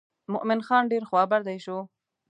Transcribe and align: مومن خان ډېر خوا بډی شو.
مومن 0.31 0.59
خان 0.67 0.83
ډېر 0.91 1.03
خوا 1.09 1.23
بډی 1.31 1.59
شو. 1.65 1.77